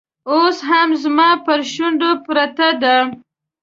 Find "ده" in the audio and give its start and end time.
2.81-2.95